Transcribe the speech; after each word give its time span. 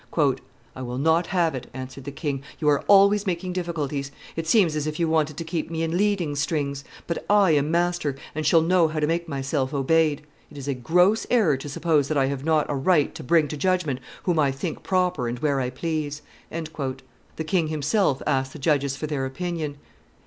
"I 0.75 0.81
will 0.81 0.97
not 0.97 1.27
have 1.27 1.53
it," 1.53 1.69
answered 1.75 2.05
the 2.05 2.11
king; 2.11 2.41
"you 2.57 2.67
are 2.69 2.81
always 2.87 3.27
making 3.27 3.53
difficulties; 3.53 4.09
it 4.35 4.47
seems 4.47 4.75
as 4.75 4.87
if 4.87 4.99
you 4.99 5.07
wanted 5.07 5.37
to 5.37 5.43
keep 5.43 5.69
me 5.69 5.83
in 5.83 5.95
leading 5.95 6.35
strings; 6.35 6.83
but 7.05 7.23
I 7.29 7.51
am 7.51 7.69
master, 7.69 8.15
and 8.33 8.43
shall 8.43 8.63
know 8.63 8.87
how 8.87 8.99
to 8.99 9.05
make 9.05 9.29
myself 9.29 9.75
obeyed: 9.75 10.23
It 10.49 10.57
is 10.57 10.67
a 10.67 10.73
gross 10.73 11.27
error 11.29 11.55
to 11.57 11.69
suppose 11.69 12.07
that 12.07 12.17
I 12.17 12.25
have 12.25 12.43
not 12.43 12.67
a 12.67 12.75
right 12.75 13.13
to 13.13 13.23
bring 13.23 13.47
to 13.49 13.57
judgment 13.57 13.99
whom 14.23 14.39
I 14.39 14.51
think 14.51 14.81
proper 14.81 15.27
and 15.27 15.37
where 15.37 15.61
I 15.61 15.69
please." 15.69 16.23
The 16.49 17.43
king 17.45 17.67
himself 17.67 18.23
asked 18.25 18.53
the 18.53 18.57
judges 18.57 18.95
for 18.95 19.05
their 19.05 19.27
opinion. 19.27 19.77